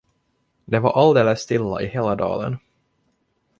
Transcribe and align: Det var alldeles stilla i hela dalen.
Det 0.75 0.79
var 0.79 0.91
alldeles 1.01 1.41
stilla 1.45 1.81
i 1.81 1.87
hela 1.87 2.15
dalen. 2.25 2.57